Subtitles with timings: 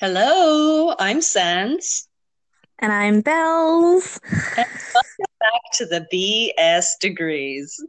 [0.00, 2.06] Hello, I'm Sans.
[2.78, 4.20] And I'm Bells.
[4.56, 7.84] And welcome back to the BS degrees.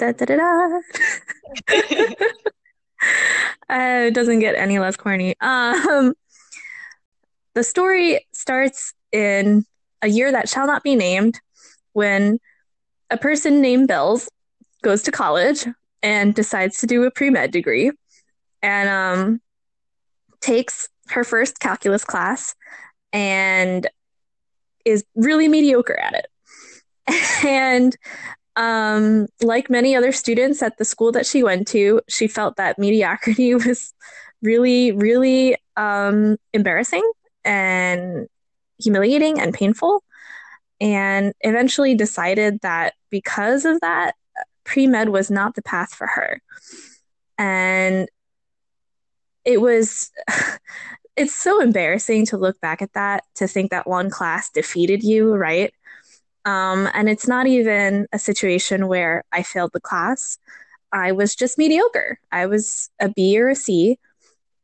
[0.00, 0.80] Da, da, da, da.
[3.68, 5.36] uh, it doesn't get any less corny.
[5.40, 6.14] Um,
[7.54, 9.64] the story starts in
[10.02, 11.38] a year that shall not be named
[11.92, 12.40] when
[13.10, 14.28] a person named Bells
[14.82, 15.68] goes to college
[16.02, 17.92] and decides to do a pre med degree
[18.60, 19.40] and um,
[20.40, 22.54] takes her first calculus class
[23.12, 23.86] and
[24.84, 26.26] is really mediocre at it.
[27.46, 27.96] and
[28.56, 32.78] um, like many other students at the school that she went to, she felt that
[32.78, 33.94] mediocrity was
[34.42, 37.08] really, really um, embarrassing
[37.44, 38.28] and
[38.80, 40.02] humiliating and painful.
[40.80, 44.14] And eventually decided that because of that,
[44.64, 46.40] pre med was not the path for her.
[47.36, 48.08] And
[49.44, 50.10] it was
[51.18, 55.34] it's so embarrassing to look back at that to think that one class defeated you
[55.34, 55.74] right?
[56.44, 60.38] Um, and it's not even a situation where i failed the class.
[60.92, 62.18] I was just mediocre.
[62.32, 63.98] I was a b or a c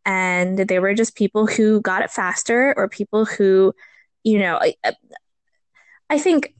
[0.06, 3.74] and they were just people who got it faster or people who
[4.22, 4.74] you know I,
[6.10, 6.54] I think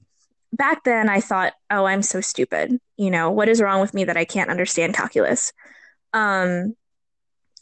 [0.52, 2.78] back then i thought oh i'm so stupid.
[2.96, 5.52] You know what is wrong with me that i can't understand calculus?
[6.12, 6.74] Um,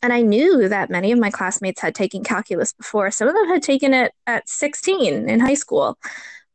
[0.02, 3.10] and I knew that many of my classmates had taken calculus before.
[3.10, 5.96] Some of them had taken it at 16 in high school.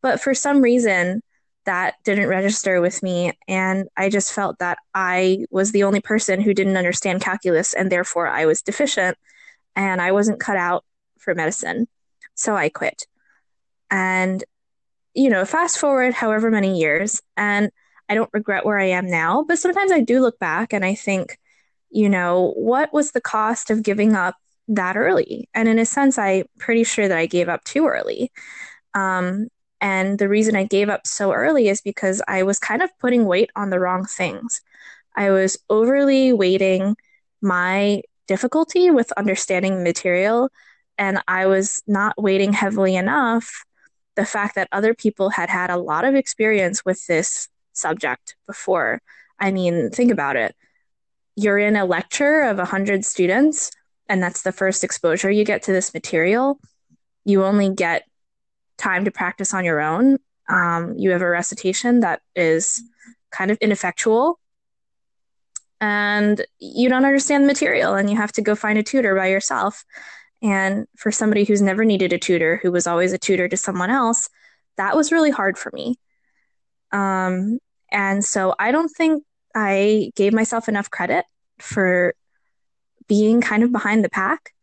[0.02, 1.23] But for some reason,
[1.66, 3.34] that didn't register with me.
[3.48, 7.92] And I just felt that I was the only person who didn't understand calculus, and
[7.92, 9.18] therefore I was deficient
[9.75, 10.84] and I wasn't cut out
[11.20, 11.88] for medicine.
[12.36, 13.08] So I quit.
[13.90, 14.44] And,
[15.14, 17.72] you know, fast forward however many years, and
[18.09, 20.95] I don't regret where I am now, but sometimes I do look back and I
[20.95, 21.38] think,
[21.89, 24.35] you know, what was the cost of giving up
[24.67, 25.49] that early?
[25.53, 28.31] And in a sense, I'm pretty sure that I gave up too early.
[28.94, 29.47] Um,
[29.79, 33.25] and the reason I gave up so early is because I was kind of putting
[33.25, 34.62] weight on the wrong things.
[35.16, 36.95] I was overly weighting
[37.41, 40.50] my difficulty with understanding material,
[40.97, 43.63] and I was not weighting heavily enough
[44.16, 49.00] the fact that other people had had a lot of experience with this subject before.
[49.39, 50.56] I mean, think about it
[51.38, 53.72] you're in a lecture of 100 students
[54.09, 56.59] and that's the first exposure you get to this material
[57.24, 58.03] you only get
[58.78, 60.18] time to practice on your own.
[60.48, 62.81] Um, you have a recitation that is
[63.31, 64.40] kind of ineffectual
[65.81, 69.28] and you don't understand the material and you have to go find a tutor by
[69.28, 69.84] yourself.
[70.42, 73.90] And for somebody who's never needed a tutor who was always a tutor to someone
[73.90, 74.30] else
[74.78, 75.96] that was really hard for me.
[76.92, 77.59] Um,
[77.92, 79.24] and so i don't think
[79.59, 81.25] I gave myself enough credit
[81.57, 82.13] for
[83.07, 84.53] being kind of behind the pack.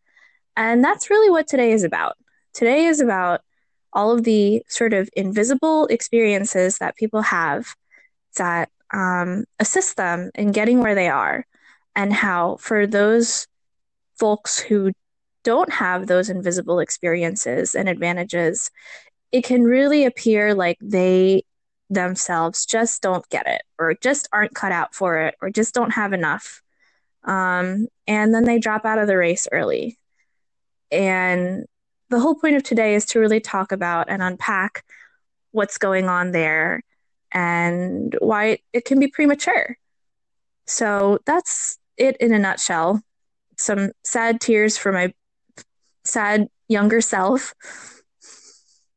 [0.56, 2.16] And that's really what today is about.
[2.52, 3.40] Today is about
[3.92, 7.74] all of the sort of invisible experiences that people have
[8.36, 11.44] that um, assist them in getting where they are,
[11.96, 13.48] and how for those
[14.16, 14.92] folks who
[15.42, 18.70] don't have those invisible experiences and advantages,
[19.32, 21.42] it can really appear like they
[21.94, 25.92] themselves just don't get it or just aren't cut out for it or just don't
[25.92, 26.62] have enough.
[27.24, 29.98] Um, and then they drop out of the race early.
[30.90, 31.64] And
[32.10, 34.84] the whole point of today is to really talk about and unpack
[35.52, 36.82] what's going on there
[37.32, 39.76] and why it, it can be premature.
[40.66, 43.00] So that's it in a nutshell.
[43.56, 45.12] Some sad tears for my
[46.04, 47.54] sad younger self.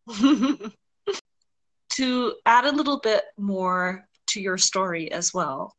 [1.98, 5.76] to add a little bit more to your story as well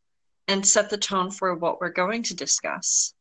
[0.49, 3.15] and set the tone for what we're going to discuss,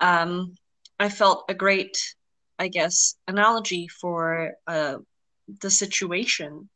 [0.00, 0.54] um,
[0.98, 1.96] I felt a great,
[2.58, 4.96] I guess, analogy for uh,
[5.60, 6.68] the situation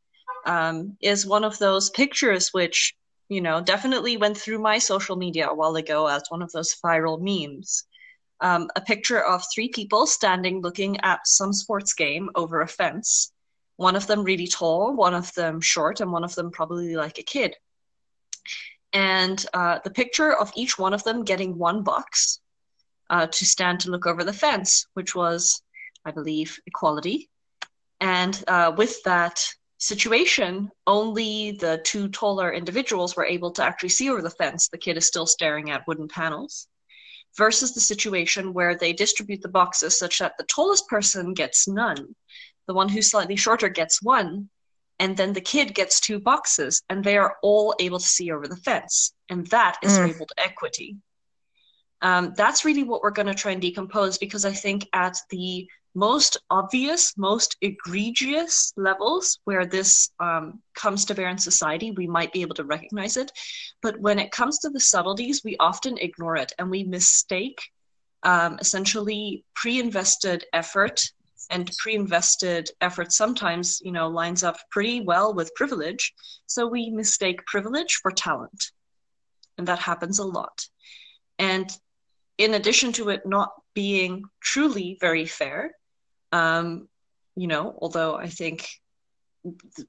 [0.46, 2.94] um, is one of those pictures which,
[3.28, 6.76] you know, definitely went through my social media a while ago as one of those
[6.84, 7.84] viral memes.
[8.40, 13.32] Um, a picture of three people standing looking at some sports game over a fence
[13.76, 17.18] one of them really tall, one of them short, and one of them probably like
[17.18, 17.56] a kid.
[18.92, 22.40] And uh, the picture of each one of them getting one box
[23.10, 25.62] uh, to stand to look over the fence, which was,
[26.04, 27.28] I believe, equality.
[28.00, 29.44] And uh, with that
[29.78, 34.68] situation, only the two taller individuals were able to actually see over the fence.
[34.68, 36.68] The kid is still staring at wooden panels.
[37.36, 42.14] Versus the situation where they distribute the boxes such that the tallest person gets none
[42.66, 44.48] the one who's slightly shorter gets one,
[44.98, 48.46] and then the kid gets two boxes, and they are all able to see over
[48.46, 49.12] the fence.
[49.28, 50.06] And that is mm.
[50.06, 50.96] labeled equity.
[52.02, 55.66] Um, that's really what we're going to try and decompose because I think at the
[55.94, 62.32] most obvious, most egregious levels where this um, comes to bear in society, we might
[62.32, 63.30] be able to recognize it.
[63.80, 67.60] But when it comes to the subtleties, we often ignore it and we mistake
[68.24, 71.00] um, essentially pre-invested effort
[71.50, 76.12] and pre-invested effort sometimes you know lines up pretty well with privilege.
[76.46, 78.70] So we mistake privilege for talent
[79.58, 80.66] and that happens a lot.
[81.38, 81.70] And
[82.38, 85.72] in addition to it not being truly very fair
[86.32, 86.88] um,
[87.36, 88.66] you know although i think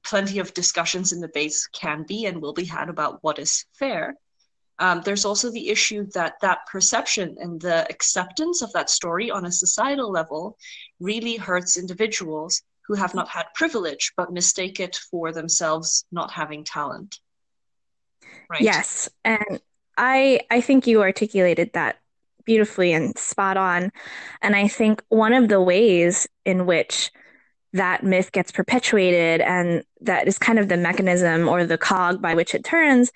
[0.04, 3.64] plenty of discussions in the base can be and will be had about what is
[3.78, 4.14] fair
[4.78, 9.46] um, there's also the issue that that perception and the acceptance of that story on
[9.46, 10.56] a societal level
[11.00, 16.64] really hurts individuals who have not had privilege but mistake it for themselves not having
[16.64, 17.18] talent.
[18.48, 18.60] Right?
[18.60, 19.60] Yes, and
[19.96, 21.98] I I think you articulated that
[22.46, 23.90] beautifully and spot on.
[24.40, 27.10] And I think one of the ways in which
[27.74, 32.34] that myth gets perpetuated and that is kind of the mechanism or the cog by
[32.34, 33.10] which it turns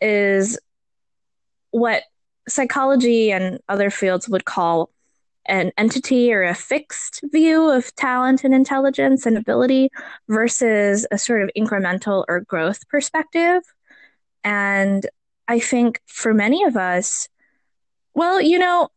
[0.00, 0.58] is
[1.74, 2.04] what
[2.48, 4.90] psychology and other fields would call
[5.46, 9.88] an entity or a fixed view of talent and intelligence and ability
[10.28, 13.60] versus a sort of incremental or growth perspective.
[14.44, 15.04] And
[15.48, 17.28] I think for many of us,
[18.14, 18.88] well, you know,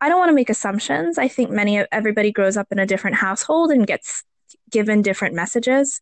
[0.00, 1.18] I don't want to make assumptions.
[1.18, 4.24] I think many of everybody grows up in a different household and gets
[4.68, 6.00] given different messages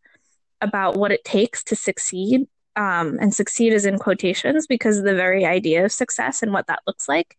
[0.63, 5.45] about what it takes to succeed um, and succeed is in quotations because the very
[5.45, 7.37] idea of success and what that looks like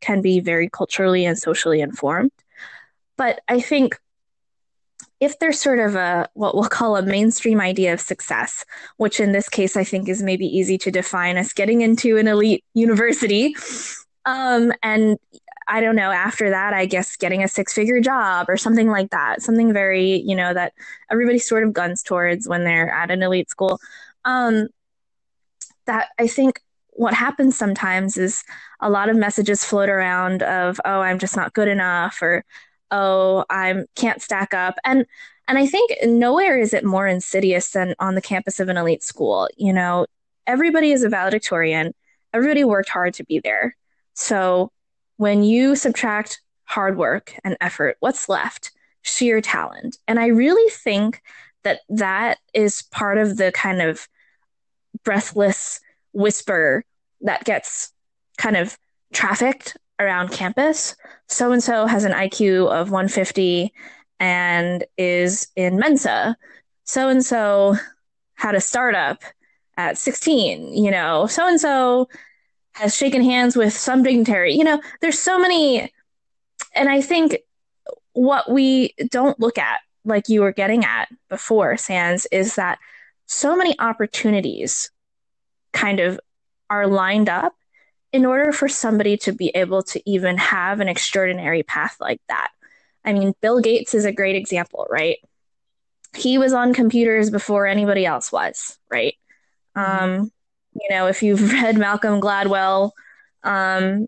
[0.00, 2.32] can be very culturally and socially informed.
[3.16, 3.98] But I think
[5.20, 8.64] if there's sort of a what we'll call a mainstream idea of success,
[8.96, 12.28] which in this case I think is maybe easy to define as getting into an
[12.28, 13.54] elite university,
[14.24, 15.18] um, and
[15.66, 19.10] I don't know, after that, I guess getting a six figure job or something like
[19.10, 20.72] that, something very, you know, that
[21.10, 23.78] everybody sort of guns towards when they're at an elite school.
[24.24, 24.68] Um,
[25.88, 26.60] that I think
[26.98, 28.42] what happens sometimes is
[28.80, 32.44] a lot of messages float around of oh i'm just not good enough or
[32.90, 34.74] oh i'm can't stack up.
[34.84, 35.06] And
[35.46, 39.02] and i think nowhere is it more insidious than on the campus of an elite
[39.02, 40.06] school you know?
[40.46, 41.94] Everybody is a valedictorian.
[42.32, 43.76] Everybody worked hard to be there.
[44.14, 44.72] So
[45.18, 48.72] when you subtract hard work and effort what's left?
[49.02, 49.98] Sheer talent.
[50.08, 51.22] And i really think
[51.62, 54.08] that that is part of the kind of
[55.04, 55.80] breathless
[56.12, 56.84] whisper
[57.20, 57.92] that gets
[58.36, 58.78] kind of
[59.12, 60.94] trafficked around campus.
[61.26, 63.72] So and so has an IQ of 150
[64.20, 66.36] and is in Mensa.
[66.84, 67.76] So and so
[68.34, 69.22] had a startup
[69.76, 72.08] at 16, you know, so and so
[72.72, 74.54] has shaken hands with some dignitary.
[74.54, 75.92] You know, there's so many.
[76.74, 77.38] And I think
[78.12, 82.78] what we don't look at, like you were getting at before, Sans, is that
[83.28, 84.90] so many opportunities
[85.72, 86.18] kind of
[86.70, 87.54] are lined up
[88.10, 92.48] in order for somebody to be able to even have an extraordinary path like that.
[93.04, 95.18] I mean, Bill Gates is a great example, right?
[96.16, 99.14] He was on computers before anybody else was, right?
[99.76, 100.04] Mm-hmm.
[100.04, 100.32] Um,
[100.72, 102.92] you know, if you've read Malcolm Gladwell,
[103.44, 104.06] um,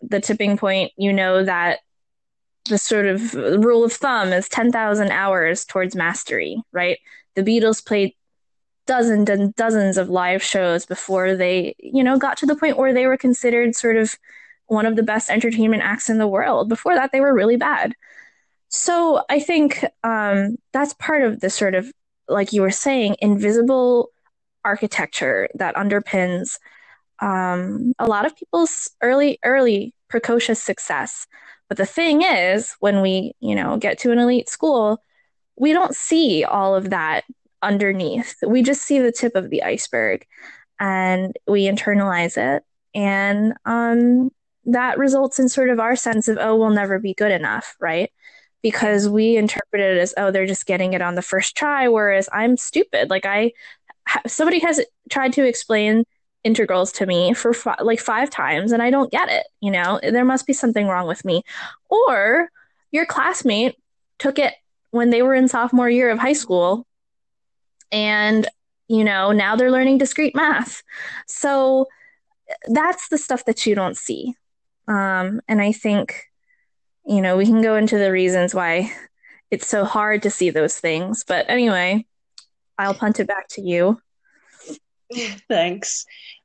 [0.00, 1.80] The Tipping Point, you know that
[2.68, 6.98] the sort of rule of thumb is 10,000 hours towards mastery, right?
[7.34, 8.14] The Beatles played
[8.88, 12.92] dozens and dozens of live shows before they, you know, got to the point where
[12.92, 14.16] they were considered sort of
[14.66, 16.68] one of the best entertainment acts in the world.
[16.68, 17.94] Before that, they were really bad.
[18.68, 21.92] So I think um, that's part of the sort of,
[22.28, 24.10] like you were saying, invisible
[24.64, 26.58] architecture that underpins
[27.20, 31.26] um, a lot of people's early, early precocious success.
[31.68, 35.02] But the thing is, when we, you know, get to an elite school,
[35.56, 37.24] we don't see all of that
[37.62, 38.36] underneath.
[38.46, 40.26] We just see the tip of the iceberg
[40.80, 42.62] and we internalize it.
[42.94, 44.30] And um,
[44.66, 48.10] that results in sort of our sense of, oh, we'll never be good enough, right?
[48.62, 52.28] Because we interpret it as, oh, they're just getting it on the first try, whereas
[52.32, 53.10] I'm stupid.
[53.10, 53.52] Like, I,
[54.26, 56.04] somebody has tried to explain
[56.44, 59.46] integrals to me for like five times and I don't get it.
[59.60, 61.42] You know, there must be something wrong with me.
[61.88, 62.48] Or
[62.90, 63.76] your classmate
[64.18, 64.54] took it
[64.90, 66.86] when they were in sophomore year of high school
[67.92, 68.46] and
[68.88, 70.82] you know now they're learning discrete math.
[71.26, 71.86] So
[72.68, 74.34] that's the stuff that you don't see.
[74.86, 76.24] Um, and i think
[77.06, 78.90] you know we can go into the reasons why
[79.50, 81.24] it's so hard to see those things.
[81.26, 82.06] But anyway
[82.78, 84.00] i'll punt it back to you.
[85.48, 86.04] Thanks.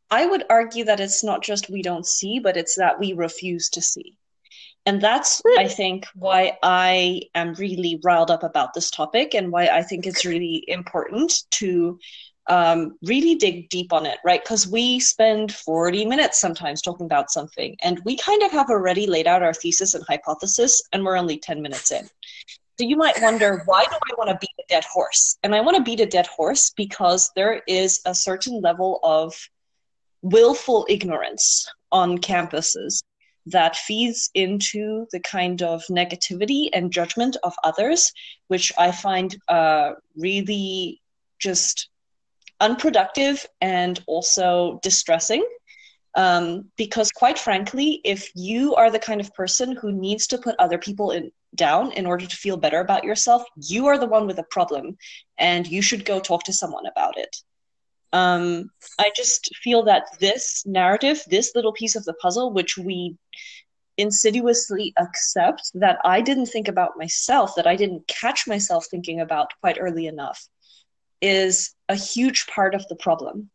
[0.09, 3.69] I would argue that it's not just we don't see but it's that we refuse
[3.69, 4.17] to see
[4.85, 9.67] And that's, I think, why I am really riled up about this topic and why
[9.67, 11.97] I think it's really important to
[12.47, 14.43] um, really dig deep on it, right?
[14.43, 19.07] Because we spend 40 minutes sometimes talking about something and we kind of have already
[19.07, 22.05] laid out our thesis and hypothesis and we're only 10 minutes in.
[22.77, 25.37] So you might wonder, why do I want to beat a dead horse?
[25.43, 29.33] And I want to beat a dead horse because there is a certain level of
[30.21, 33.01] willful ignorance on campuses
[33.45, 38.11] that feeds into the kind of negativity and judgment of others,
[38.47, 41.01] which I find uh, really
[41.39, 41.89] just
[42.59, 45.45] unproductive and also distressing.
[46.15, 50.55] Um, because quite frankly, if you are the kind of person who needs to put
[50.59, 54.27] other people in, down in order to feel better about yourself, you are the one
[54.27, 54.97] with a problem,
[55.37, 57.35] and you should go talk to someone about it.
[58.13, 63.17] Um, I just feel that this narrative, this little piece of the puzzle, which we
[63.97, 69.51] insidiously accept that I didn't think about myself, that I didn't catch myself thinking about
[69.61, 70.47] quite early enough,
[71.21, 73.49] is a huge part of the problem,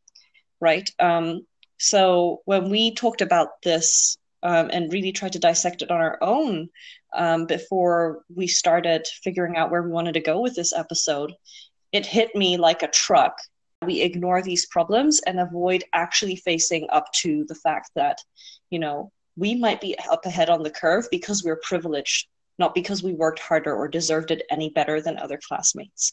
[0.60, 0.90] right?
[0.98, 1.46] Um,
[1.78, 6.18] so when we talked about this um, and really tried to dissect it on our
[6.20, 6.68] own
[7.14, 11.32] um, before we started figuring out where we wanted to go with this episode,
[11.92, 13.38] it hit me like a truck.
[13.84, 18.18] We ignore these problems and avoid actually facing up to the fact that,
[18.70, 22.26] you know, we might be up ahead on the curve because we're privileged,
[22.58, 26.12] not because we worked harder or deserved it any better than other classmates.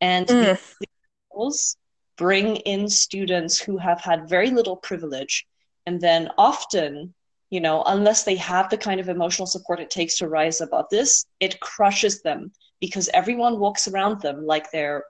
[0.00, 0.58] And mm.
[0.80, 1.76] these
[2.16, 5.46] bring in students who have had very little privilege
[5.86, 7.14] and then often
[7.50, 10.86] you know unless they have the kind of emotional support it takes to rise above
[10.90, 15.04] this it crushes them because everyone walks around them like they're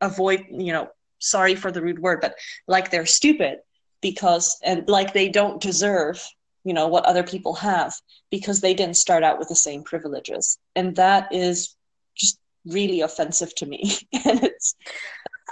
[0.00, 0.88] avoid you know
[1.18, 2.34] sorry for the rude word but
[2.68, 3.58] like they're stupid
[4.02, 6.22] because and like they don't deserve
[6.64, 7.94] you know what other people have
[8.30, 10.58] because they didn't start out with the same privileges.
[10.74, 11.76] And that is
[12.16, 13.94] just really offensive to me.
[14.24, 14.74] And it's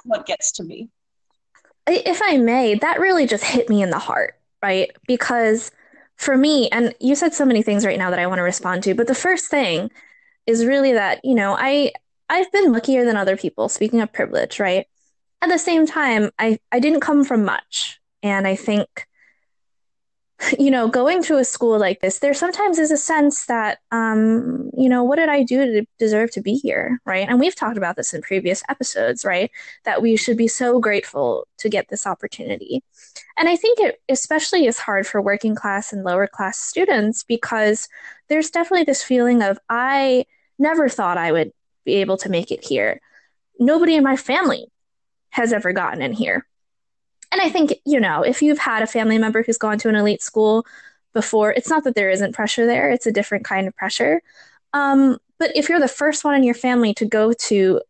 [0.05, 0.91] what gets to me.
[1.87, 4.91] If i may that really just hit me in the heart right?
[5.07, 5.71] Because
[6.17, 8.85] for me and you said so many things right now that i want to respond
[8.85, 9.91] to but the first thing
[10.47, 11.91] is really that you know i
[12.29, 14.87] i've been luckier than other people speaking of privilege right
[15.43, 19.07] at the same time i i didn't come from much and I think,
[20.59, 24.71] you know, going to a school like this, there sometimes is a sense that, um,
[24.77, 27.01] you know, what did I do to deserve to be here?
[27.05, 27.29] Right.
[27.29, 29.51] And we've talked about this in previous episodes, right?
[29.85, 32.83] That we should be so grateful to get this opportunity.
[33.37, 37.89] And I think it especially is hard for working class and lower class students because
[38.29, 40.25] there's definitely this feeling of, I
[40.59, 41.53] never thought I would
[41.85, 43.01] be able to make it here.
[43.59, 44.67] Nobody in my family
[45.31, 46.47] has ever gotten in here
[47.35, 49.97] and I think, you know, if you've had a family member who's gone to an
[49.97, 50.65] elite school
[51.13, 54.23] before, it's not that there isn't pressure there, it's a different kind of pressure.
[54.73, 57.81] Um, but if you're the first one in your family to go to,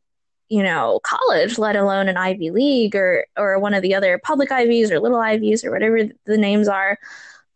[0.48, 4.50] you know, college, let alone an Ivy League or or one of the other public
[4.50, 6.98] Ivies or little Ivies or whatever the names are,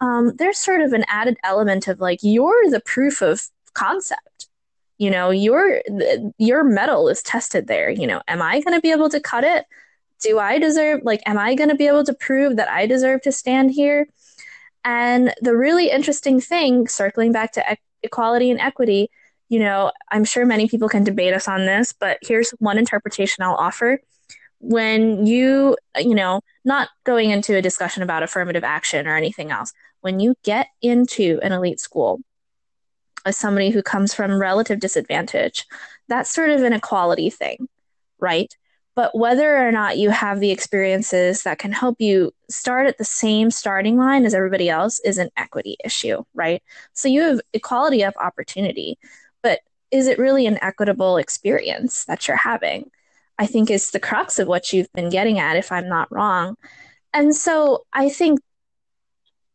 [0.02, 4.47] um, there's sort of an added element of like you're the proof of concept.
[4.98, 5.80] You know, your
[6.38, 7.90] your mettle is tested there.
[7.90, 9.64] You know, am I going to be able to cut it?
[10.20, 13.22] do I deserve, like, am I going to be able to prove that I deserve
[13.22, 14.08] to stand here?
[14.84, 19.10] And the really interesting thing, circling back to e- equality and equity,
[19.48, 23.44] you know, I'm sure many people can debate us on this, but here's one interpretation
[23.44, 24.00] I'll offer.
[24.60, 29.72] When you, you know, not going into a discussion about affirmative action or anything else,
[30.00, 32.20] when you get into an elite school
[33.28, 35.66] as somebody who comes from relative disadvantage,
[36.08, 37.68] that's sort of an equality thing,
[38.18, 38.52] right?
[38.96, 43.04] But whether or not you have the experiences that can help you start at the
[43.04, 46.60] same starting line as everybody else is an equity issue, right?
[46.94, 48.98] So you have equality of opportunity,
[49.40, 49.60] but
[49.92, 52.90] is it really an equitable experience that you're having?
[53.38, 56.56] I think is the crux of what you've been getting at, if I'm not wrong.
[57.14, 58.40] And so I think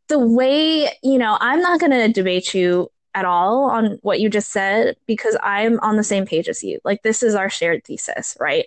[0.08, 4.30] the way, you know, I'm not going to debate you at all on what you
[4.30, 6.80] just said because I'm on the same page as you.
[6.84, 8.66] Like, this is our shared thesis, right?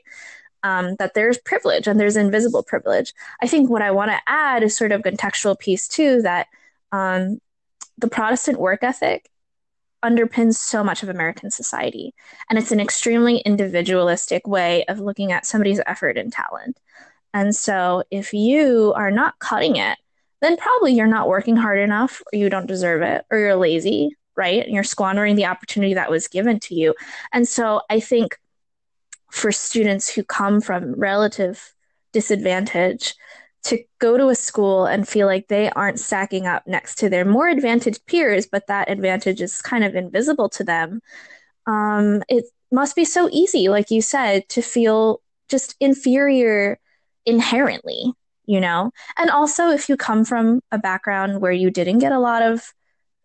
[0.66, 3.14] um, that there's privilege and there's invisible privilege.
[3.40, 6.48] I think what I want to add is sort of contextual piece too that
[6.90, 7.40] um,
[7.98, 9.30] the Protestant work ethic
[10.04, 12.14] underpins so much of American society.
[12.50, 16.80] And it's an extremely individualistic way of looking at somebody's effort and talent.
[17.32, 19.98] And so if you are not cutting it,
[20.42, 24.16] then probably you're not working hard enough, or you don't deserve it, or you're lazy,
[24.36, 24.64] right?
[24.64, 26.94] And you're squandering the opportunity that was given to you.
[27.32, 28.38] And so I think
[29.30, 31.74] for students who come from relative
[32.12, 33.14] disadvantage
[33.64, 37.24] to go to a school and feel like they aren't stacking up next to their
[37.24, 41.00] more advantaged peers, but that advantage is kind of invisible to them.
[41.66, 46.78] Um, it must be so easy, like you said, to feel just inferior
[47.24, 48.12] inherently,
[48.46, 48.92] you know?
[49.18, 52.72] And also, if you come from a background where you didn't get a lot of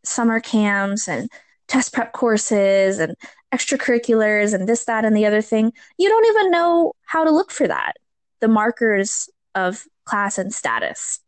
[0.04, 1.30] summer camps and
[1.68, 3.16] test prep courses and
[3.54, 7.52] extracurriculars and this, that, and the other thing, you don't even know how to look
[7.52, 7.94] for that.
[8.40, 11.20] The markers of class and status.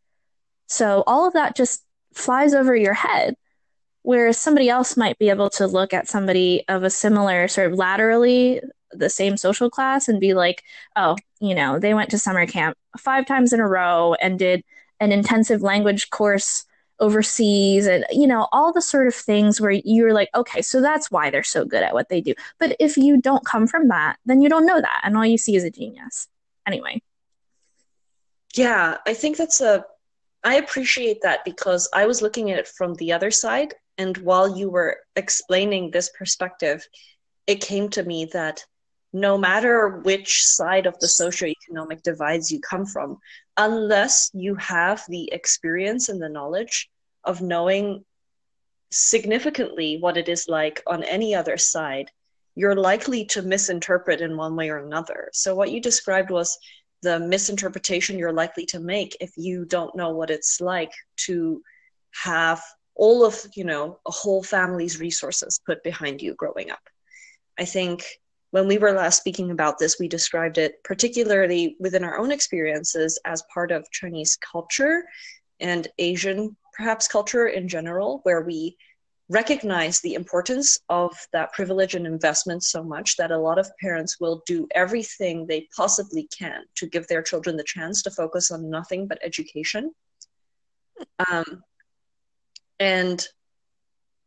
[0.68, 3.36] So all of that just flies over your head.
[4.01, 7.77] Whereas somebody else might be able to look at somebody of a similar sort of
[7.77, 8.60] laterally
[8.92, 10.63] the same social class and be like,
[10.96, 14.63] oh, you know, they went to summer camp five times in a row and did
[15.00, 16.65] an intensive language course
[17.00, 21.09] overseas and you know all the sort of things where you're like okay so that's
[21.09, 24.17] why they're so good at what they do but if you don't come from that
[24.25, 26.27] then you don't know that and all you see is a genius
[26.67, 27.01] anyway
[28.53, 29.85] yeah, I think that's a.
[30.43, 33.73] I appreciate that because I was looking at it from the other side.
[33.97, 36.85] And while you were explaining this perspective,
[37.47, 38.65] it came to me that
[39.13, 43.20] no matter which side of the socioeconomic divides you come from,
[43.58, 46.89] unless you have the experience and the knowledge
[47.24, 48.03] of knowing
[48.91, 52.10] significantly what it is like on any other side,
[52.55, 55.29] you're likely to misinterpret in one way or another.
[55.34, 56.58] So, what you described was
[57.03, 61.62] the misinterpretation you're likely to make if you don't know what it's like to
[62.12, 62.62] have
[62.96, 66.79] all of you know a whole family's resources put behind you growing up
[67.60, 68.05] i think
[68.53, 73.19] when we were last speaking about this we described it particularly within our own experiences
[73.25, 75.03] as part of chinese culture
[75.60, 78.77] and asian perhaps culture in general where we
[79.29, 84.19] recognize the importance of that privilege and investment so much that a lot of parents
[84.19, 88.69] will do everything they possibly can to give their children the chance to focus on
[88.69, 89.91] nothing but education.
[91.31, 91.63] Um,
[92.79, 93.25] and,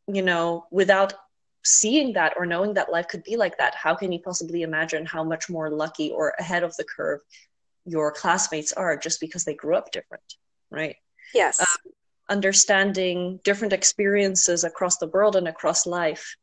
[0.08, 1.14] you know, without
[1.66, 5.04] seeing that or knowing that life could be like that, how can you possibly imagine
[5.04, 7.20] how much more lucky or ahead of the curve
[7.84, 10.34] your classmates are just because they grew up different,
[10.70, 10.96] right?
[11.34, 11.60] Yes.
[11.60, 11.92] Um,
[12.28, 16.36] understanding different experiences across the world and across life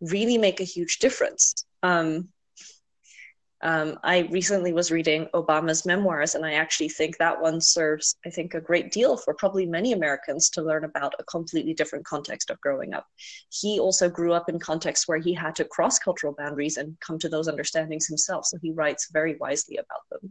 [0.00, 1.64] really make a huge difference.
[1.82, 2.28] Um,
[3.66, 8.30] um, I recently was reading Obama's memoirs, and I actually think that one serves, I
[8.30, 12.48] think, a great deal for probably many Americans to learn about a completely different context
[12.48, 13.08] of growing up.
[13.50, 17.18] He also grew up in contexts where he had to cross cultural boundaries and come
[17.18, 20.30] to those understandings himself, so he writes very wisely about them.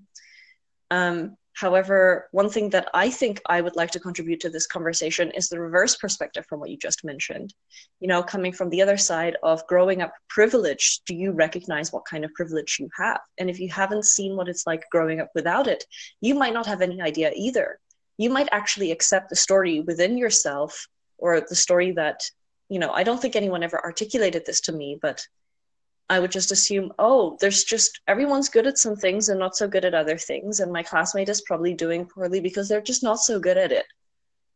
[0.92, 5.32] Um, However, one thing that I think I would like to contribute to this conversation
[5.32, 7.54] is the reverse perspective from what you just mentioned.
[8.02, 12.04] You know, coming from the other side of growing up privileged, do you recognize what
[12.04, 13.22] kind of privilege you have?
[13.38, 15.86] And if you haven't seen what it's like growing up without it,
[16.20, 17.80] you might not have any idea either.
[18.18, 20.88] You might actually accept the story within yourself
[21.18, 22.20] or the story that,
[22.68, 25.26] you know, I don't think anyone ever articulated this to me, but
[26.10, 29.68] I would just assume, oh, there's just everyone's good at some things and not so
[29.68, 33.20] good at other things, and my classmate is probably doing poorly because they're just not
[33.20, 33.86] so good at it.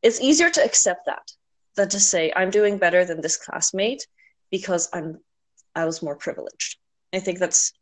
[0.04, 1.32] It's easier to accept that
[1.76, 4.06] than to say I'm doing better than this classmate
[4.52, 5.20] because I'm
[5.76, 6.78] I was more privileged.
[7.14, 7.74] I think that's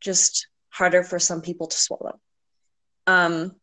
[0.00, 2.18] just harder for some people to swallow.
[3.06, 3.56] Um,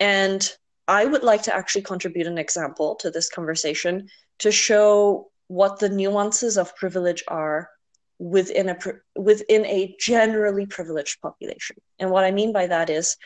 [0.00, 0.50] and
[0.86, 5.88] I would like to actually contribute an example to this conversation to show what the
[5.88, 7.68] nuances of privilege are
[8.18, 8.76] within a
[9.16, 11.76] within a generally privileged population.
[11.98, 13.16] And what I mean by that is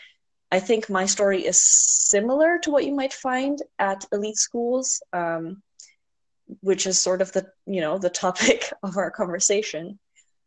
[0.51, 5.63] I think my story is similar to what you might find at elite schools, um,
[6.61, 9.99] which is sort of the you know the topic of our conversation.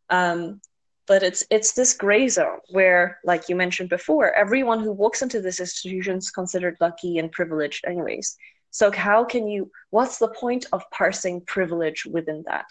[0.09, 0.61] Um,
[1.07, 5.41] but it's it's this gray zone where, like you mentioned before, everyone who walks into
[5.41, 8.37] this institution is considered lucky and privileged, anyways.
[8.71, 9.71] So how can you?
[9.89, 12.65] What's the point of parsing privilege within that?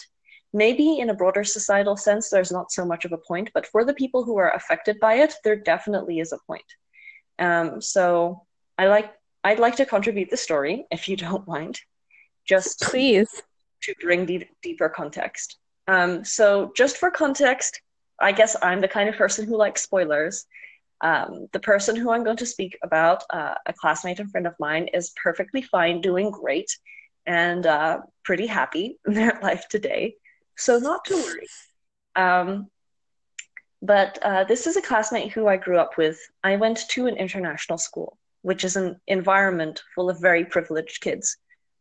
[0.55, 3.85] Maybe in a broader societal sense, there's not so much of a point, but for
[3.85, 6.65] the people who are affected by it, there definitely is a point.
[7.39, 8.43] Um, so
[8.79, 9.13] I like
[9.43, 11.81] I'd like to contribute the story, if you don't mind,
[12.47, 13.43] just please
[13.83, 15.59] to bring deep, deeper context.
[15.89, 17.83] Um, so just for context,
[18.21, 20.47] I guess I'm the kind of person who likes spoilers.
[21.01, 24.55] Um, the person who I'm going to speak about, uh, a classmate and friend of
[24.59, 26.71] mine, is perfectly fine, doing great,
[27.27, 30.15] and uh, pretty happy in their life today.
[30.57, 31.47] So not to worry.
[32.17, 32.69] Um,
[33.83, 36.19] but uh, this is a classmate who I grew up with.
[36.43, 41.37] I went to an international school, which is an environment full of very privileged kids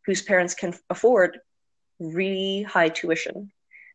[0.05, 1.39] whose parents can afford
[1.99, 3.51] really high tuition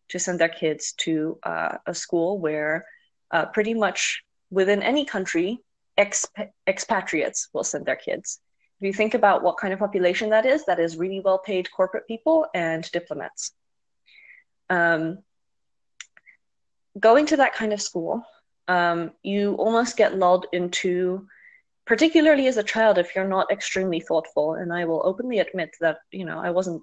[0.08, 2.86] to send their kids to uh, a school where
[3.30, 5.58] uh, pretty much within any country,
[5.98, 8.40] exp- expatriates will send their kids.
[8.80, 11.70] If you think about what kind of population that is, that is really well paid
[11.70, 13.52] corporate people and diplomats.
[14.70, 15.18] Um,
[16.98, 18.24] going to that kind of school,
[18.66, 21.26] um, you almost get lulled into,
[21.86, 24.54] particularly as a child, if you're not extremely thoughtful.
[24.54, 26.82] And I will openly admit that, you know, I wasn't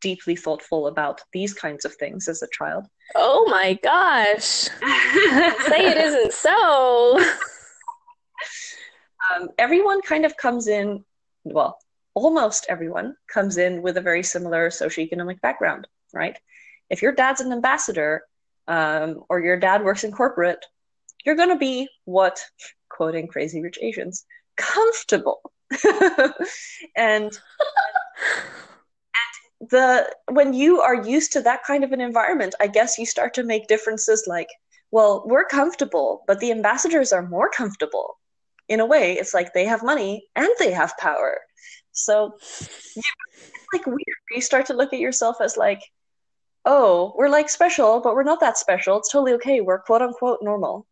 [0.00, 2.86] deeply thoughtful about these kinds of things as a child.
[3.14, 4.42] Oh my gosh.
[5.70, 7.20] Say it isn't so.
[9.34, 11.04] um, everyone kind of comes in,
[11.44, 11.78] well,
[12.14, 16.38] almost everyone comes in with a very similar socioeconomic background, right?
[16.90, 18.22] If your dad's an ambassador
[18.68, 20.64] um, or your dad works in corporate,
[21.24, 22.40] you're going to be what,
[22.88, 24.24] quoting Crazy Rich Asians,
[24.56, 25.40] comfortable.
[26.96, 27.38] and
[29.60, 33.34] the when you are used to that kind of an environment, I guess you start
[33.34, 34.48] to make differences like,
[34.92, 38.18] well, we're comfortable, but the ambassadors are more comfortable
[38.68, 41.40] in a way, it's like they have money and they have power.
[41.92, 42.68] So it's
[43.72, 44.00] like weird.
[44.32, 45.80] You start to look at yourself as like,
[46.66, 48.98] oh, we're like special, but we're not that special.
[48.98, 49.60] It's totally okay.
[49.60, 50.86] We're quote unquote normal.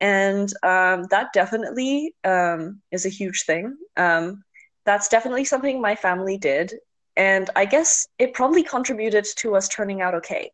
[0.00, 3.76] And um, that definitely um, is a huge thing.
[3.98, 4.44] Um,
[4.86, 6.72] that's definitely something my family did.
[7.16, 10.52] And I guess it probably contributed to us turning out okay.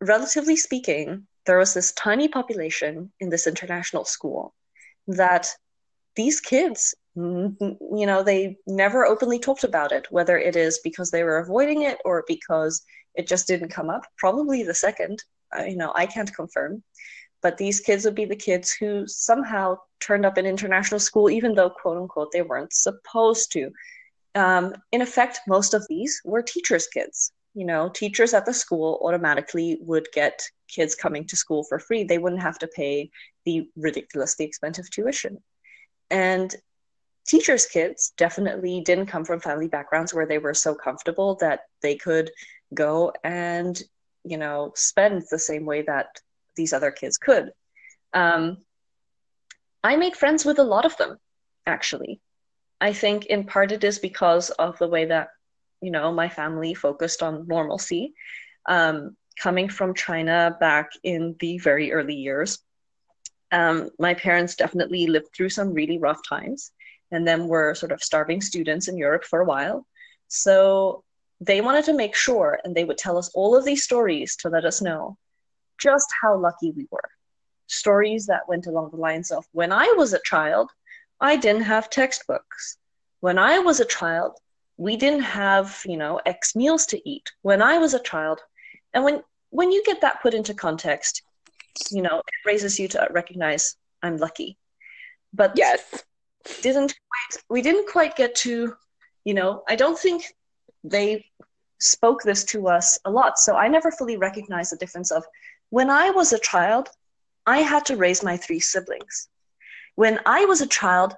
[0.00, 4.54] Relatively speaking, there was this tiny population in this international school
[5.06, 5.46] that
[6.16, 11.22] these kids you know they never openly talked about it whether it is because they
[11.22, 12.82] were avoiding it or because
[13.14, 14.06] it just didn't come up.
[14.18, 15.22] Probably the second
[15.66, 16.82] you know i can't confirm.
[17.42, 21.54] But these kids would be the kids who somehow turned up in international school even
[21.54, 23.70] though quote unquote they weren't supposed to.
[24.34, 27.32] Um, in effect most of these were teachers kids.
[27.54, 32.04] You know teachers at the school automatically would get kids coming to school for free.
[32.04, 33.10] They wouldn't have to pay
[33.44, 35.42] the ridiculously expensive tuition.
[36.10, 36.54] And
[37.26, 41.94] teachers' kids definitely didn't come from family backgrounds where they were so comfortable that they
[41.94, 42.30] could
[42.74, 43.80] go and,
[44.24, 46.20] you know, spend the same way that
[46.56, 47.50] these other kids could.
[48.12, 48.58] Um,
[49.82, 51.18] I made friends with a lot of them,
[51.66, 52.20] actually.
[52.80, 55.28] I think in part it is because of the way that,
[55.80, 58.14] you know, my family focused on normalcy.
[58.66, 62.58] Um, coming from China back in the very early years,
[63.52, 66.72] um, my parents definitely lived through some really rough times
[67.10, 69.86] and then were sort of starving students in Europe for a while.
[70.28, 71.04] So
[71.40, 74.48] they wanted to make sure, and they would tell us all of these stories to
[74.48, 75.16] let us know
[75.78, 77.10] just how lucky we were.
[77.66, 80.70] Stories that went along the lines of when I was a child,
[81.20, 82.78] I didn't have textbooks.
[83.20, 84.32] When I was a child,
[84.76, 87.30] we didn't have, you know, X meals to eat.
[87.42, 88.40] When I was a child,
[88.92, 91.22] and when when you get that put into context,
[91.90, 94.58] you know, it raises you to recognize I'm lucky.
[95.32, 96.04] But yes,
[96.60, 98.74] didn't quite we didn't quite get to,
[99.24, 100.24] you know, I don't think
[100.84, 101.24] they
[101.80, 103.38] spoke this to us a lot.
[103.38, 105.24] So I never fully recognized the difference of
[105.70, 106.88] when I was a child,
[107.46, 109.28] I had to raise my three siblings.
[109.96, 111.14] When I was a child,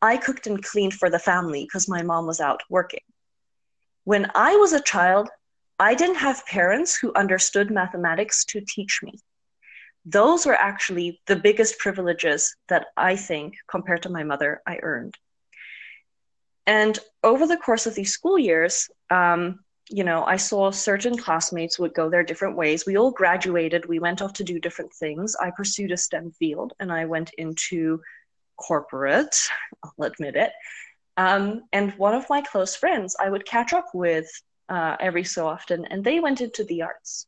[0.00, 3.04] I cooked and cleaned for the family because my mom was out working.
[4.04, 5.28] When I was a child,
[5.78, 9.20] I didn't have parents who understood mathematics to teach me
[10.08, 15.14] those were actually the biggest privileges that I think, compared to my mother, I earned.
[16.66, 21.78] And over the course of these school years, um, you know, I saw certain classmates
[21.78, 22.84] would go their different ways.
[22.84, 25.34] We all graduated, we went off to do different things.
[25.36, 28.00] I pursued a STEM field and I went into
[28.56, 29.36] corporate,
[29.82, 30.52] I'll admit it.
[31.16, 34.30] Um, and one of my close friends I would catch up with
[34.68, 37.26] uh, every so often, and they went into the arts.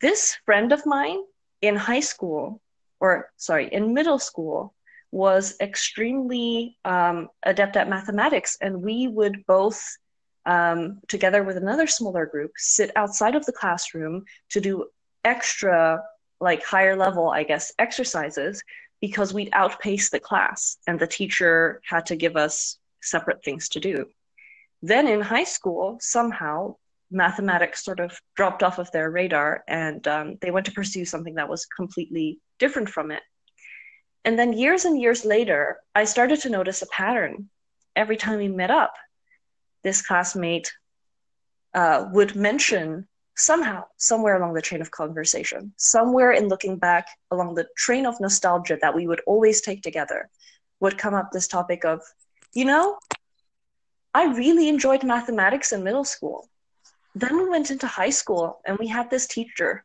[0.00, 1.20] This friend of mine
[1.60, 2.60] in high school,
[3.00, 4.74] or sorry, in middle school,
[5.10, 9.96] was extremely um, adept at mathematics, and we would both,
[10.48, 14.86] um, together with another smaller group, sit outside of the classroom to do
[15.22, 16.02] extra,
[16.40, 18.62] like higher level, I guess, exercises
[19.02, 23.80] because we'd outpace the class, and the teacher had to give us separate things to
[23.80, 24.06] do.
[24.80, 26.76] Then in high school, somehow
[27.10, 31.34] mathematics sort of dropped off of their radar and um, they went to pursue something
[31.34, 33.22] that was completely different from it.
[34.24, 37.48] And then years and years later, I started to notice a pattern.
[37.96, 38.92] Every time we met up,
[39.82, 40.72] this classmate
[41.74, 47.54] uh, would mention somehow, somewhere along the chain of conversation, somewhere in looking back along
[47.54, 50.28] the train of nostalgia that we would always take together,
[50.80, 52.02] would come up this topic of,
[52.52, 52.98] you know,
[54.14, 56.48] I really enjoyed mathematics in middle school
[57.18, 59.84] then we went into high school and we had this teacher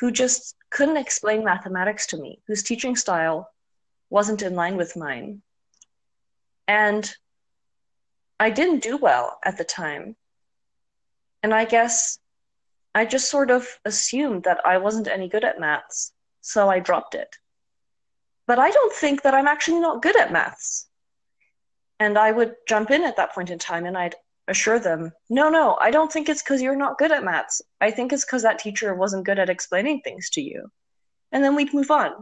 [0.00, 3.48] who just couldn't explain mathematics to me, whose teaching style
[4.10, 5.42] wasn't in line with mine.
[6.66, 7.10] And
[8.40, 10.16] I didn't do well at the time.
[11.42, 12.18] And I guess
[12.94, 17.14] I just sort of assumed that I wasn't any good at maths, so I dropped
[17.14, 17.36] it.
[18.46, 20.88] But I don't think that I'm actually not good at maths.
[22.00, 24.14] And I would jump in at that point in time and I'd
[24.46, 27.60] assure them, no, no, I don't think it's because you're not good at maths.
[27.80, 30.70] I think it's because that teacher wasn't good at explaining things to you.
[31.32, 32.12] And then we'd move on.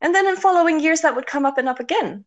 [0.00, 2.24] And then in following years, that would come up and up again.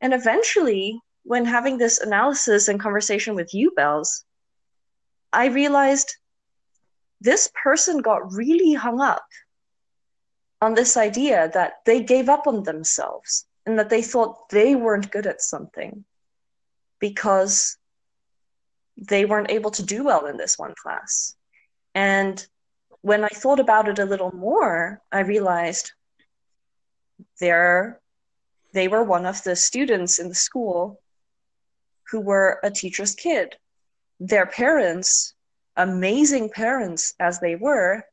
[0.00, 4.24] And eventually, when having this analysis and conversation with you, Bells,
[5.32, 6.16] I realized
[7.20, 9.24] this person got really hung up
[10.60, 15.10] on this idea that they gave up on themselves and that they thought they weren't
[15.10, 16.04] good at something
[16.98, 17.76] because
[18.96, 21.34] they weren't able to do well in this one class.
[21.94, 22.44] And
[23.00, 25.92] when I thought about it a little more, I realized
[27.40, 28.00] they're,
[28.72, 31.01] they were one of the students in the school
[32.12, 33.56] who were a teacher's kid.
[34.20, 35.34] Their parents,
[35.76, 38.04] amazing parents as they were,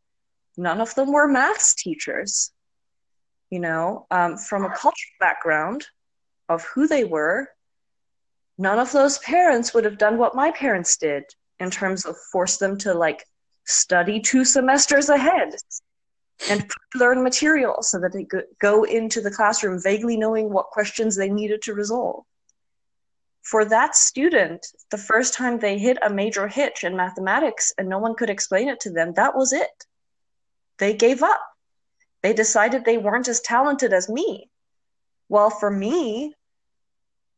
[0.57, 2.51] none of them were maths teachers.
[3.49, 5.85] You know, um, from a cultural background
[6.47, 7.49] of who they were,
[8.57, 11.23] none of those parents would have done what my parents did
[11.59, 13.25] in terms of force them to like
[13.65, 15.53] study two semesters ahead
[16.49, 21.17] and learn material so that they could go into the classroom vaguely knowing what questions
[21.17, 22.23] they needed to resolve.
[23.41, 27.97] For that student, the first time they hit a major hitch in mathematics and no
[27.97, 29.85] one could explain it to them, that was it.
[30.77, 31.41] They gave up.
[32.21, 34.49] They decided they weren't as talented as me.
[35.29, 36.35] Well, for me,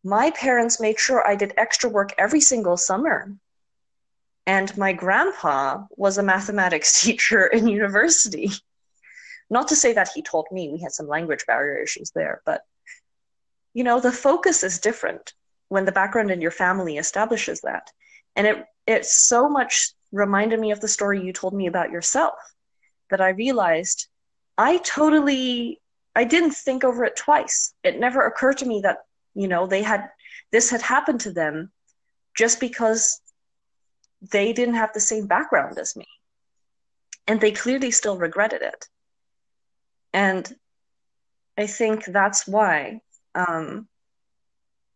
[0.04, 3.32] my parents made sure I did extra work every single summer.
[4.48, 8.50] And my grandpa was a mathematics teacher in university.
[9.50, 12.62] Not to say that he told me, we had some language barrier issues there, but
[13.74, 15.34] you know, the focus is different
[15.72, 17.90] when the background in your family establishes that.
[18.36, 22.36] And it it so much reminded me of the story you told me about yourself
[23.10, 24.08] that I realized
[24.58, 25.80] I totally
[26.14, 27.74] I didn't think over it twice.
[27.84, 28.98] It never occurred to me that
[29.34, 30.10] you know they had
[30.52, 31.72] this had happened to them
[32.36, 33.22] just because
[34.34, 36.08] they didn't have the same background as me
[37.28, 38.88] and they clearly still regretted it
[40.14, 40.54] and
[41.58, 43.00] i think that's why
[43.36, 43.88] um,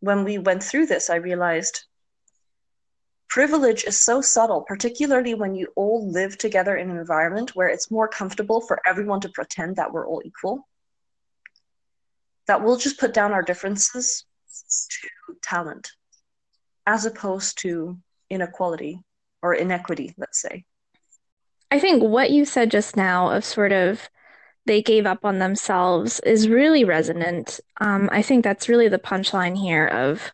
[0.06, 1.84] when we went through this i realized
[3.28, 7.90] privilege is so subtle particularly when you all live together in an environment where it's
[7.90, 10.66] more comfortable for everyone to pretend that we're all equal
[12.46, 14.24] that we'll just put down our differences
[14.88, 15.08] to
[15.42, 15.90] talent
[16.86, 17.98] as opposed to
[18.30, 19.00] inequality
[19.42, 20.64] or inequity, let's say.
[21.70, 24.08] I think what you said just now of sort of
[24.66, 27.60] they gave up on themselves is really resonant.
[27.80, 30.32] Um, I think that's really the punchline here of,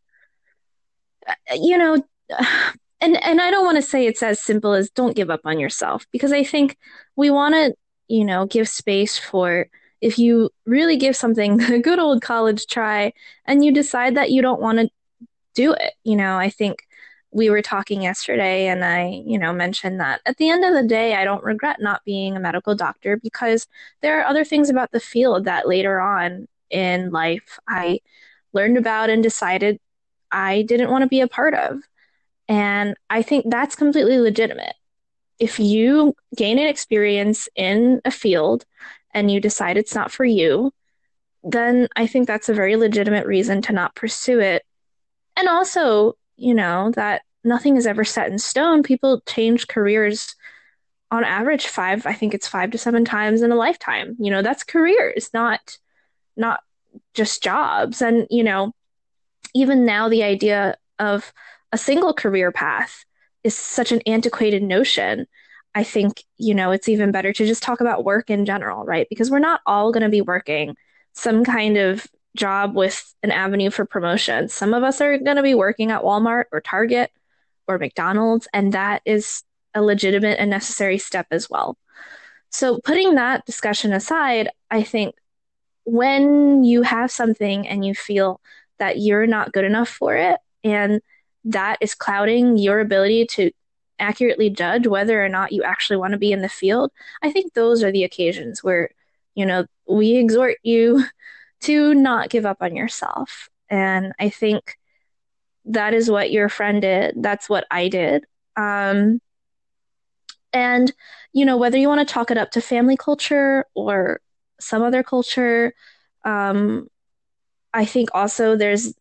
[1.55, 2.03] you know,
[3.01, 5.59] and and I don't want to say it's as simple as don't give up on
[5.59, 6.77] yourself because I think
[7.17, 7.75] we want to,
[8.09, 9.67] you know, give space for
[10.01, 13.13] if you really give something a good old college try
[13.47, 14.91] and you decide that you don't want to
[15.55, 16.87] do it, you know, I think
[17.33, 20.87] we were talking yesterday and I, you know, mentioned that at the end of the
[20.87, 23.67] day, I don't regret not being a medical doctor because
[24.03, 28.01] there are other things about the field that later on in life I
[28.53, 29.81] learned about and decided
[30.31, 31.81] I didn't want to be a part of.
[32.49, 34.75] And I think that's completely legitimate.
[35.39, 38.67] If you gain an experience in a field
[39.15, 40.71] and you decide it's not for you,
[41.43, 44.65] then I think that's a very legitimate reason to not pursue it.
[45.37, 48.83] And also, you know, that nothing is ever set in stone.
[48.83, 50.35] People change careers
[51.11, 54.17] on average five, I think it's five to seven times in a lifetime.
[54.19, 55.77] You know, that's careers, not
[56.37, 56.61] not
[57.15, 58.01] just jobs.
[58.01, 58.73] And, you know,
[59.55, 61.33] even now the idea of
[61.73, 63.05] a single career path
[63.45, 65.27] is such an antiquated notion
[65.75, 69.07] I think, you know, it's even better to just talk about work in general, right?
[69.09, 70.77] Because we're not all going to be working
[71.15, 74.49] some kind of job with an avenue for promotion.
[74.49, 77.11] Some of us are going to be working at Walmart or Target
[77.69, 79.43] or McDonald's, and that is
[79.75, 81.77] a legitimate and necessary step as well.
[82.51, 85.15] So, putting that discussion aside, I think
[85.85, 88.41] when you have something and you feel
[88.79, 91.01] that you're not good enough for it, and
[91.45, 93.51] that is clouding your ability to
[93.99, 96.91] accurately judge whether or not you actually want to be in the field,
[97.23, 98.91] I think those are the occasions where,
[99.35, 101.05] you know, we exhort you
[101.63, 103.49] to not give up on yourself.
[103.69, 104.77] And I think
[105.65, 107.17] that is what your friend did.
[107.23, 108.25] That's what I did.
[108.57, 109.21] Um,
[110.53, 110.93] and,
[111.33, 114.21] you know, whether you want to chalk it up to family culture or
[114.61, 115.73] some other culture,
[116.25, 116.87] Um,
[117.75, 118.95] I think also there's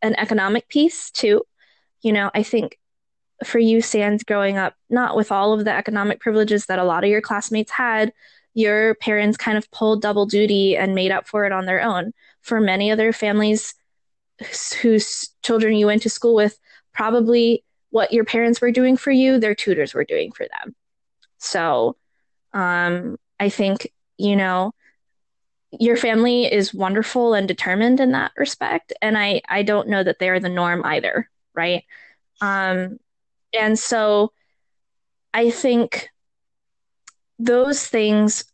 [0.00, 1.42] an economic piece too.
[2.00, 2.78] You know, I think
[3.44, 7.04] for you, Sans, growing up, not with all of the economic privileges that a lot
[7.04, 8.12] of your classmates had,
[8.56, 12.14] your parents kind of pulled double duty and made up for it on their own.
[12.40, 13.74] For many other families
[14.80, 16.58] whose children you went to school with,
[16.94, 20.74] probably what your parents were doing for you, their tutors were doing for them.
[21.36, 21.96] So
[22.54, 24.72] um, I think, you know,
[25.78, 28.94] your family is wonderful and determined in that respect.
[29.02, 31.84] And I, I don't know that they're the norm either, right?
[32.40, 33.00] Um,
[33.52, 34.32] and so
[35.34, 36.08] I think
[37.38, 38.44] those things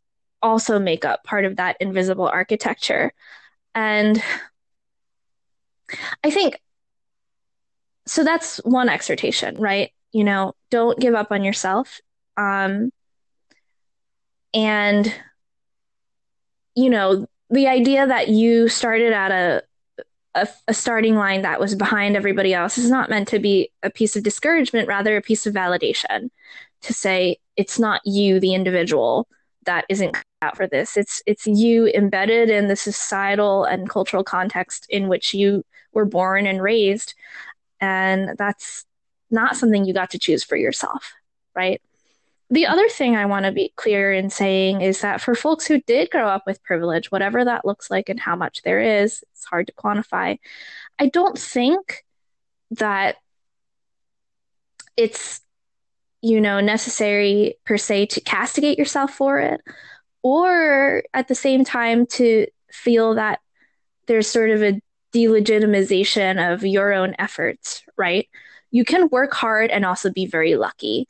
[0.43, 3.13] also make up part of that invisible architecture.
[3.75, 4.23] And
[6.25, 6.61] I think
[8.07, 9.93] so that's one exhortation, right?
[10.13, 12.01] You know, don't give up on yourself.
[12.37, 12.91] Um,
[14.53, 15.15] and,
[16.75, 19.63] you know, the idea that you started at a,
[20.35, 23.91] a, a starting line that was behind everybody else is not meant to be a
[23.91, 26.31] piece of discouragement, rather a piece of validation
[26.83, 29.29] to say it's not you, the individual,
[29.65, 30.97] that isn't out for this.
[30.97, 36.47] It's it's you embedded in the societal and cultural context in which you were born
[36.47, 37.15] and raised,
[37.81, 38.85] and that's
[39.31, 41.13] not something you got to choose for yourself,
[41.55, 41.81] right?
[42.51, 45.81] The other thing I want to be clear in saying is that for folks who
[45.81, 49.47] did grow up with privilege, whatever that looks like and how much there is, it's
[49.47, 50.39] hard to quantify.
[50.99, 52.05] I don't think
[52.73, 53.17] that
[54.99, 55.41] it's
[56.23, 59.61] you know necessary per se to castigate yourself for it
[60.23, 63.41] or at the same time to feel that
[64.07, 64.81] there's sort of a
[65.15, 68.29] delegitimization of your own efforts, right?
[68.71, 71.07] You can work hard and also be very lucky.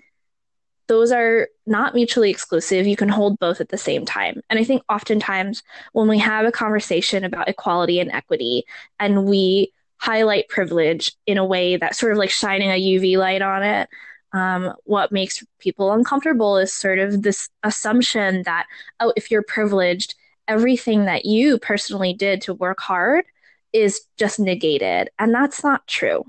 [0.89, 2.87] Those are not mutually exclusive.
[2.87, 4.41] You can hold both at the same time.
[4.51, 8.65] And I think oftentimes when we have a conversation about equality and equity
[8.99, 13.41] and we highlight privilege in a way that's sort of like shining a UV light
[13.41, 13.89] on it,
[14.33, 18.67] um, what makes people uncomfortable is sort of this assumption that,
[19.01, 20.15] oh, if you're privileged,
[20.49, 23.25] everything that you personally did to work hard
[23.73, 25.11] is just negated.
[25.19, 26.25] And that's not true,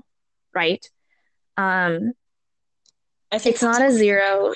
[0.54, 0.88] right?
[1.56, 2.12] Um,
[3.32, 4.54] I think it's not a zero.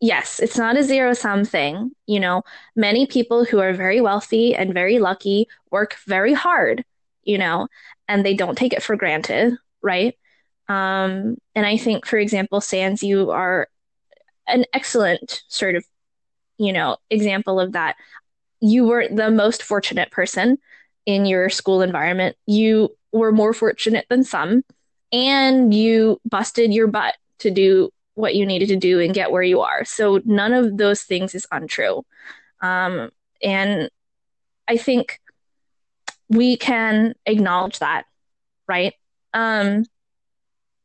[0.00, 1.92] Yes, it's not a zero sum thing.
[2.06, 2.42] You know,
[2.74, 6.84] many people who are very wealthy and very lucky work very hard,
[7.22, 7.68] you know,
[8.08, 10.16] and they don't take it for granted, right?
[10.68, 13.68] Um, and I think, for example, Sans, you are
[14.46, 15.84] an excellent sort of,
[16.58, 17.96] you know, example of that.
[18.60, 20.58] You were the most fortunate person
[21.04, 22.36] in your school environment.
[22.46, 24.64] You were more fortunate than some,
[25.12, 29.42] and you busted your butt to do what you needed to do and get where
[29.42, 29.84] you are.
[29.84, 32.04] So none of those things is untrue.
[32.60, 33.10] Um,
[33.42, 33.90] and
[34.68, 35.18] I think
[36.28, 38.04] we can acknowledge that,
[38.68, 38.94] right?
[39.34, 39.84] Um,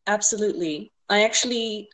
[0.08, 0.92] Absolutely.
[1.10, 1.90] I actually,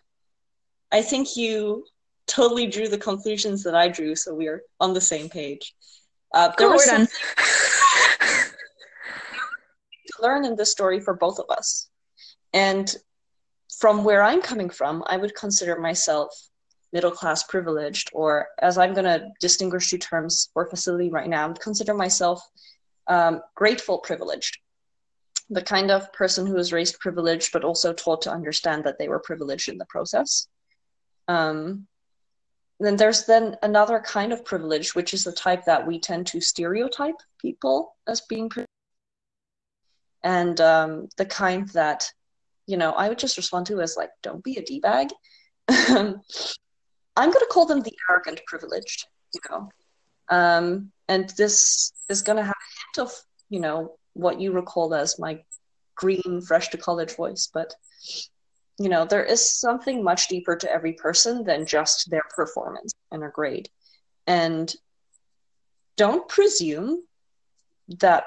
[0.91, 1.85] I think you
[2.27, 5.73] totally drew the conclusions that I drew, so we're on the same page.
[6.33, 7.07] Uh, there was done.
[10.07, 11.89] to learn in this story for both of us,
[12.53, 12.95] and
[13.79, 16.29] from where I'm coming from, I would consider myself
[16.91, 21.45] middle class privileged, or as I'm going to distinguish two terms for facility right now,
[21.45, 22.41] I would consider myself
[23.07, 24.59] um, grateful privileged
[25.49, 29.07] the kind of person who was raised privileged but also taught to understand that they
[29.07, 30.47] were privileged in the process.
[31.27, 31.87] Um,
[32.79, 36.41] then there's then another kind of privilege which is the type that we tend to
[36.41, 38.69] stereotype people as being privileged
[40.23, 42.11] and um, the kind that
[42.65, 45.09] you know i would just respond to as like don't be a d-bag.
[47.15, 49.69] I'm going to call them the arrogant privileged you know?
[50.29, 53.13] Um, and this is going to have a hint of
[53.49, 55.43] you know what you recall as my
[55.95, 57.73] green, fresh to college voice, but
[58.79, 63.21] you know, there is something much deeper to every person than just their performance and
[63.21, 63.69] their grade.
[64.25, 64.73] And
[65.95, 67.03] don't presume
[67.99, 68.25] that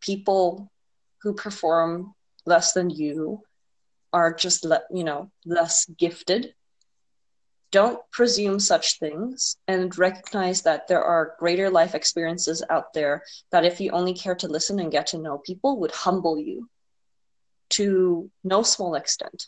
[0.00, 0.70] people
[1.22, 2.14] who perform
[2.46, 3.42] less than you
[4.12, 6.54] are just le- you know less gifted
[7.70, 13.64] don't presume such things and recognize that there are greater life experiences out there that
[13.64, 16.68] if you only care to listen and get to know people would humble you
[17.70, 19.46] to no small extent.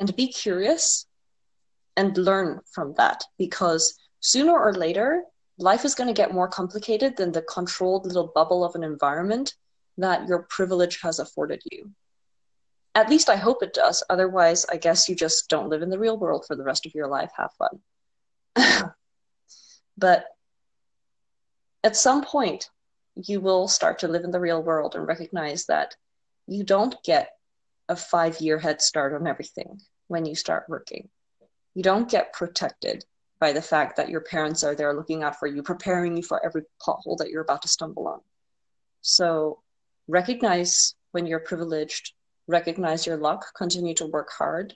[0.00, 1.06] And be curious
[1.96, 5.22] and learn from that because sooner or later
[5.58, 9.54] life is going to get more complicated than the controlled little bubble of an environment
[9.98, 11.92] that your privilege has afforded you
[12.94, 14.02] at least I hope it does.
[14.10, 16.94] Otherwise, I guess you just don't live in the real world for the rest of
[16.94, 17.30] your life.
[17.36, 17.52] Have
[18.54, 18.92] fun.
[19.96, 20.26] but
[21.82, 22.68] at some point,
[23.14, 25.96] you will start to live in the real world and recognize that
[26.46, 27.30] you don't get
[27.88, 31.08] a five year head start on everything when you start working.
[31.74, 33.04] You don't get protected
[33.40, 36.44] by the fact that your parents are there looking out for you, preparing you for
[36.44, 38.20] every pothole that you're about to stumble on.
[39.00, 39.60] So
[40.06, 42.12] recognize when you're privileged,
[42.48, 44.74] recognize your luck, continue to work hard,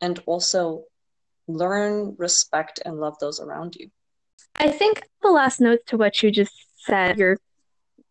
[0.00, 0.84] and also
[1.46, 3.90] learn, respect, and love those around you.
[4.56, 7.38] I think the last note to what you just said, your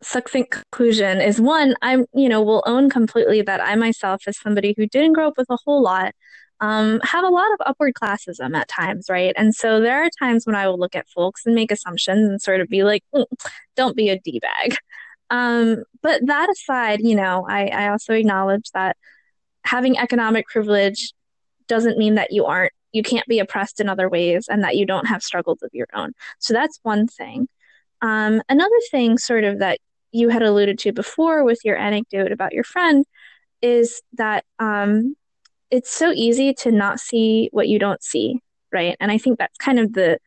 [0.01, 4.73] succinct conclusion is one, I'm, you know, will own completely that I myself, as somebody
[4.77, 6.13] who didn't grow up with a whole lot,
[6.59, 9.33] um, have a lot of upward classism at times, right?
[9.37, 12.41] And so there are times when I will look at folks and make assumptions and
[12.41, 13.25] sort of be like, mm,
[13.75, 14.77] don't be a D bag.
[15.29, 18.97] Um, but that aside, you know, I, I also acknowledge that
[19.63, 21.13] having economic privilege
[21.67, 24.85] doesn't mean that you aren't, you can't be oppressed in other ways and that you
[24.85, 26.13] don't have struggles of your own.
[26.39, 27.47] So that's one thing.
[28.01, 29.79] Um, another thing, sort of, that
[30.11, 33.05] you had alluded to before with your anecdote about your friend
[33.61, 35.15] is that um,
[35.69, 38.39] it's so easy to not see what you don't see,
[38.71, 38.95] right?
[38.99, 40.19] And I think that's kind of the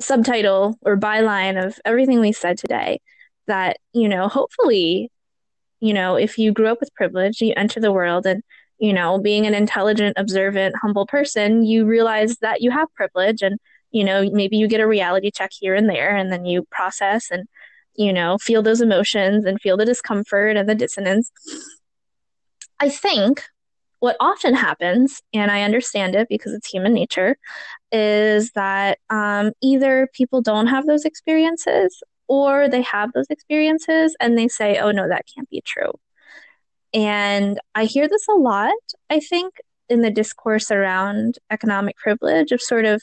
[0.00, 3.00] subtitle or byline of everything we said today
[3.46, 5.10] that, you know, hopefully,
[5.80, 8.42] you know, if you grew up with privilege, you enter the world and,
[8.78, 13.58] you know, being an intelligent, observant, humble person, you realize that you have privilege and,
[13.90, 17.30] you know, maybe you get a reality check here and there and then you process
[17.30, 17.46] and,
[17.94, 21.30] you know, feel those emotions and feel the discomfort and the dissonance.
[22.78, 23.42] I think
[24.00, 27.38] what often happens, and I understand it because it's human nature,
[27.90, 34.36] is that um, either people don't have those experiences or they have those experiences and
[34.36, 35.92] they say, oh no, that can't be true.
[36.92, 38.72] And I hear this a lot,
[39.10, 39.54] I think,
[39.88, 43.02] in the discourse around economic privilege of sort of,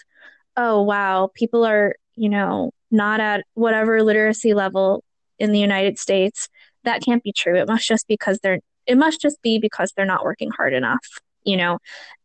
[0.58, 5.04] oh wow, people are, you know, not at whatever literacy level
[5.40, 6.50] in the United States.
[6.84, 7.56] That can't be true.
[7.56, 11.06] It must just because they're it must just be because they're not working hard enough.
[11.44, 11.80] You know,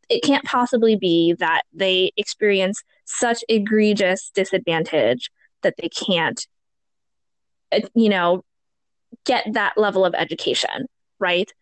[0.09, 5.31] it can't possibly be that they experience such egregious disadvantage
[5.63, 6.47] that they can't
[7.95, 8.45] you know,
[9.25, 10.87] get that level of education,
[11.19, 11.53] right?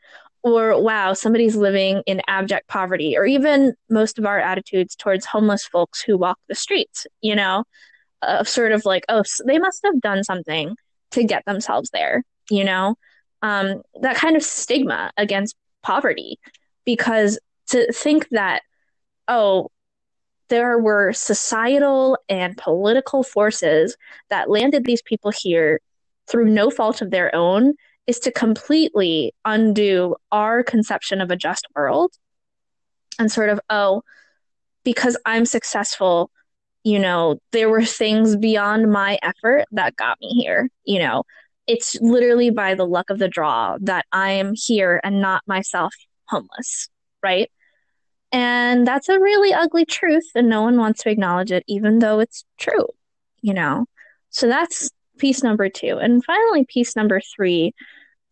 [0.43, 5.65] Or, wow, somebody's living in abject poverty, or even most of our attitudes towards homeless
[5.65, 7.65] folks who walk the streets, you know,
[8.23, 10.77] of sort of like, oh, they must have done something
[11.13, 12.95] to get themselves there, you know,
[13.43, 16.39] um, that kind of stigma against poverty.
[16.85, 17.41] Because
[17.71, 18.63] to think that,
[19.27, 19.71] oh,
[20.49, 23.97] there were societal and political forces
[24.31, 25.81] that landed these people here
[26.29, 27.75] through no fault of their own
[28.07, 32.13] is to completely undo our conception of a just world
[33.19, 34.03] and sort of, oh,
[34.85, 36.31] because I'm successful,
[36.85, 40.69] you know, there were things beyond my effort that got me here.
[40.85, 41.25] You know,
[41.67, 45.93] it's literally by the luck of the draw that I am here and not myself
[46.29, 46.89] homeless,
[47.23, 47.51] right?
[48.31, 52.21] And that's a really ugly truth, and no one wants to acknowledge it, even though
[52.21, 52.87] it's true,
[53.41, 53.87] you know?
[54.31, 55.99] So that's piece number two.
[55.99, 57.75] And finally, piece number three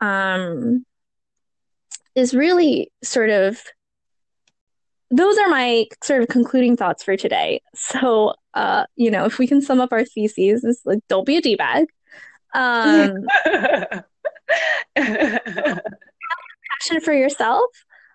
[0.00, 0.84] um,
[2.14, 3.60] is really sort of
[5.10, 7.60] those are my sort of concluding thoughts for today.
[7.76, 11.36] So, uh, you know, if we can sum up our theses, is like don't be
[11.36, 11.86] a d bag.
[12.54, 13.26] Um,
[14.94, 15.80] compassion
[17.02, 17.70] for yourself,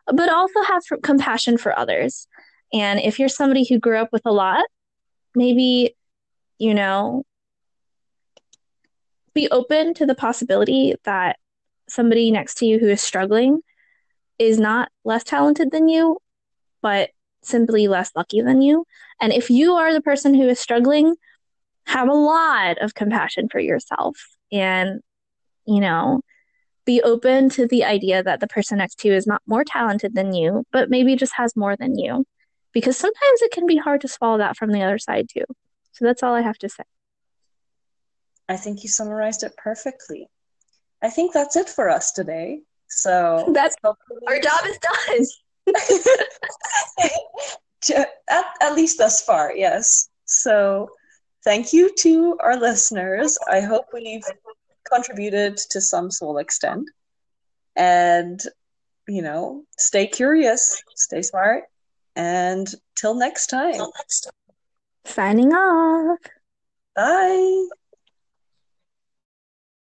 [0.07, 2.27] but also have compassion for others.
[2.73, 4.65] And if you're somebody who grew up with a lot,
[5.35, 5.95] maybe
[6.57, 7.25] you know
[9.33, 11.37] be open to the possibility that
[11.87, 13.61] somebody next to you who is struggling
[14.37, 16.17] is not less talented than you,
[16.81, 17.09] but
[17.41, 18.85] simply less lucky than you.
[19.19, 21.15] And if you are the person who is struggling,
[21.85, 24.17] have a lot of compassion for yourself
[24.51, 25.01] and,
[25.65, 26.21] you know,
[26.85, 30.15] be open to the idea that the person next to you is not more talented
[30.15, 32.25] than you, but maybe just has more than you.
[32.73, 35.45] Because sometimes it can be hard to swallow that from the other side too.
[35.91, 36.83] So that's all I have to say.
[38.49, 40.27] I think you summarized it perfectly.
[41.01, 42.61] I think that's it for us today.
[42.89, 45.27] So that's our job is done.
[48.29, 50.09] at, at least thus far, yes.
[50.25, 50.89] So
[51.43, 53.37] thank you to our listeners.
[53.49, 54.25] I hope we've
[54.91, 56.89] contributed to some small extent.
[57.75, 58.41] And,
[59.07, 61.65] you know, stay curious, stay smart,
[62.15, 63.79] and till next time.
[65.05, 66.19] Signing off.
[66.95, 67.67] Bye.